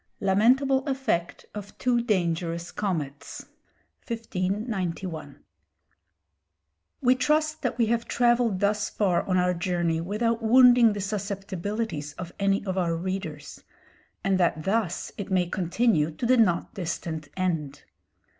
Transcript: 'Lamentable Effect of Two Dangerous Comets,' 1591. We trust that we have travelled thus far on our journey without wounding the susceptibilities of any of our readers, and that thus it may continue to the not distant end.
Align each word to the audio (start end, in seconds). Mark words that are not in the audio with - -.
'Lamentable 0.19 0.83
Effect 0.87 1.45
of 1.53 1.77
Two 1.77 2.01
Dangerous 2.01 2.71
Comets,' 2.71 3.45
1591. 4.07 5.43
We 7.01 7.13
trust 7.13 7.61
that 7.61 7.77
we 7.77 7.85
have 7.85 8.07
travelled 8.07 8.61
thus 8.61 8.89
far 8.89 9.21
on 9.21 9.37
our 9.37 9.53
journey 9.53 10.01
without 10.01 10.41
wounding 10.41 10.93
the 10.93 11.01
susceptibilities 11.01 12.13
of 12.13 12.33
any 12.39 12.65
of 12.65 12.79
our 12.79 12.95
readers, 12.95 13.63
and 14.23 14.39
that 14.39 14.63
thus 14.63 15.11
it 15.19 15.29
may 15.29 15.45
continue 15.45 16.09
to 16.09 16.25
the 16.25 16.35
not 16.37 16.73
distant 16.73 17.27
end. 17.37 17.83